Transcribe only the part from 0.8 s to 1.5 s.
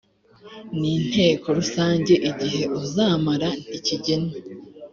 inteko